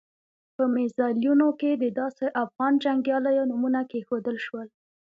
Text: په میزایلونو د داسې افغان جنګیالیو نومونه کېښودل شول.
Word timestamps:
په 0.55 0.63
میزایلونو 0.75 1.45
د 1.81 1.83
داسې 1.99 2.25
افغان 2.43 2.73
جنګیالیو 2.83 3.49
نومونه 3.49 3.79
کېښودل 3.91 4.37
شول. 4.45 4.67